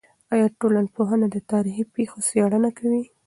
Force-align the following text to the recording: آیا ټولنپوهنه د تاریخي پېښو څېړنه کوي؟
آیا 0.33 0.47
ټولنپوهنه 0.59 1.27
د 1.31 1.37
تاریخي 1.51 1.83
پېښو 1.95 2.17
څېړنه 2.27 2.69
کوي؟ 2.77 3.03